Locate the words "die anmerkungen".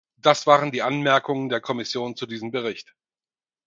0.71-1.49